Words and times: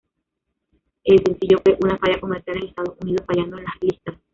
El 1.03 1.21
sencillo 1.23 1.59
fue 1.63 1.77
una 1.83 1.95
falla 1.99 2.19
comercial 2.19 2.57
en 2.57 2.69
Estados 2.69 2.97
Unidos, 3.03 3.23
fallando 3.27 3.59
en 3.59 3.65
las 3.65 3.75
listas. 3.81 4.15